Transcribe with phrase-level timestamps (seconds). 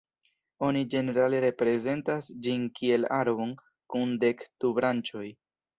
[0.69, 3.53] Oni ĝenerale reprezentas ĝin kiel arbon
[3.95, 5.29] kun dek du branĉoj.